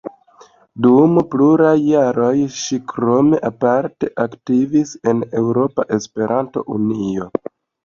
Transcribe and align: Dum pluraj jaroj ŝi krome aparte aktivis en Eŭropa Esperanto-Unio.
Dum 0.85 1.19
pluraj 1.33 1.73
jaroj 1.89 2.31
ŝi 2.61 2.79
krome 2.93 3.41
aparte 3.51 4.11
aktivis 4.25 4.97
en 5.15 5.23
Eŭropa 5.45 5.89
Esperanto-Unio. 6.01 7.33